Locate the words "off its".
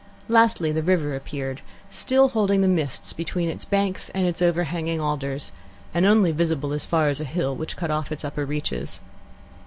7.91-8.25